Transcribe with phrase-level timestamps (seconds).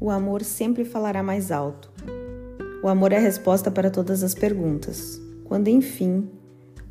[0.00, 1.90] o amor sempre falará mais alto.
[2.82, 5.20] O amor é a resposta para todas as perguntas.
[5.44, 6.28] Quando, enfim,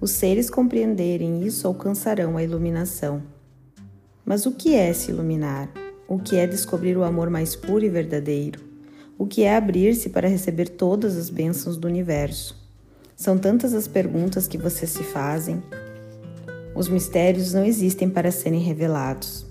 [0.02, 3.24] os seres compreenderem isso, alcançarão a iluminação.
[4.26, 5.70] Mas o que é se iluminar?
[6.08, 8.60] O que é descobrir o amor mais puro e verdadeiro?
[9.18, 12.56] O que é abrir-se para receber todas as bênçãos do universo?
[13.16, 15.64] São tantas as perguntas que vocês se fazem.
[16.76, 19.46] Os mistérios não existem para serem revelados.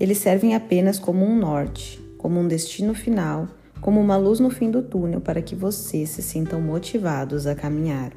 [0.00, 3.46] Eles servem apenas como um norte, como um destino final,
[3.80, 8.12] como uma luz no fim do túnel para que vocês se sintam motivados a caminhar.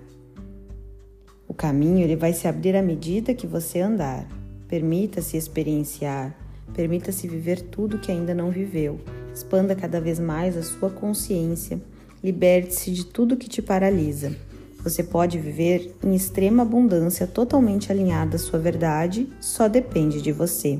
[1.47, 4.27] O caminho ele vai se abrir à medida que você andar.
[4.67, 6.35] Permita-se experienciar,
[6.73, 8.99] permita-se viver tudo que ainda não viveu.
[9.31, 11.79] Expanda cada vez mais a sua consciência,
[12.23, 14.35] liberte-se de tudo que te paralisa.
[14.83, 20.79] Você pode viver em extrema abundância, totalmente alinhada à sua verdade, só depende de você.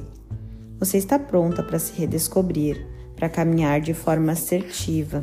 [0.80, 5.22] Você está pronta para se redescobrir, para caminhar de forma assertiva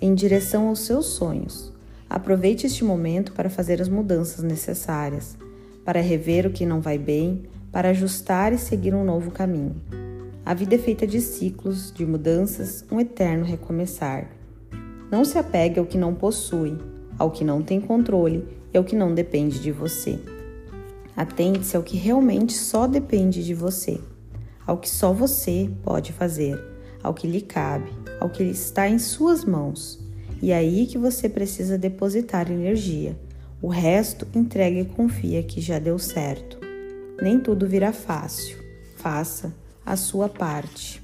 [0.00, 1.70] em direção aos seus sonhos.
[2.08, 5.36] Aproveite este momento para fazer as mudanças necessárias,
[5.84, 9.76] para rever o que não vai bem, para ajustar e seguir um novo caminho.
[10.46, 14.30] A vida é feita de ciclos, de mudanças, um eterno recomeçar.
[15.10, 16.78] Não se apegue ao que não possui,
[17.18, 20.18] ao que não tem controle e ao que não depende de você.
[21.14, 24.00] Atente-se ao que realmente só depende de você
[24.70, 26.56] ao que só você pode fazer,
[27.02, 29.98] ao que lhe cabe, ao que está em suas mãos.
[30.42, 33.16] E é aí que você precisa depositar energia.
[33.60, 36.58] O resto entrega e confia que já deu certo.
[37.20, 38.58] Nem tudo virá fácil.
[38.96, 41.02] Faça a sua parte.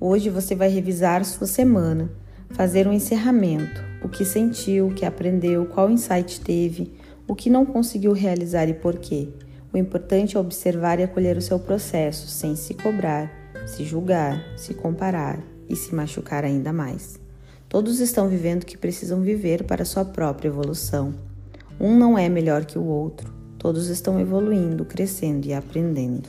[0.00, 2.10] Hoje você vai revisar sua semana,
[2.50, 6.94] fazer um encerramento, o que sentiu, o que aprendeu, qual insight teve,
[7.28, 9.28] o que não conseguiu realizar e por quê.
[9.72, 13.30] O importante é observar e acolher o seu processo, sem se cobrar,
[13.66, 17.18] se julgar, se comparar e se machucar ainda mais.
[17.68, 21.14] Todos estão vivendo o que precisam viver para sua própria evolução.
[21.78, 23.32] Um não é melhor que o outro.
[23.58, 26.28] Todos estão evoluindo, crescendo e aprendendo.